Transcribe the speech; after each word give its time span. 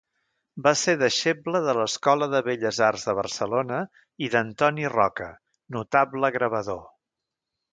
Va 0.67 0.71
ser 0.83 0.93
deixeble 1.01 1.61
de 1.67 1.75
l'Escola 1.79 2.29
de 2.31 2.41
Belles 2.47 2.79
Arts 2.87 3.05
de 3.09 3.15
Barcelona 3.19 3.83
i 4.29 4.33
d'Antoni 4.37 4.89
Roca, 4.95 5.29
notable 5.77 6.33
gravador. 6.39 6.83